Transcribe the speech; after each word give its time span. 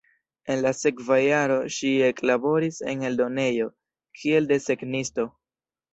En 0.53 0.61
la 0.65 0.69
sekva 0.77 1.17
jaro 1.23 1.57
ŝi 1.75 1.91
eklaboris 2.09 2.79
en 2.95 3.03
eldonejo, 3.11 3.69
kiel 4.23 4.51
desegnisto. 4.55 5.29